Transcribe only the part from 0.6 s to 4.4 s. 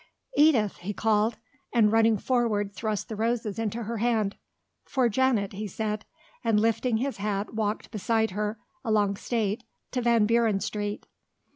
he called, and running forward thrust the roses into her hand.